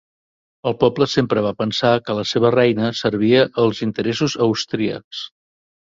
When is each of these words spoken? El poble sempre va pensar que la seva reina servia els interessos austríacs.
El 0.69 0.75
poble 0.83 1.07
sempre 1.15 1.43
va 1.49 1.51
pensar 1.59 1.91
que 2.07 2.15
la 2.21 2.25
seva 2.29 2.53
reina 2.55 2.91
servia 3.03 3.47
els 3.65 3.83
interessos 3.89 4.37
austríacs. 4.47 5.25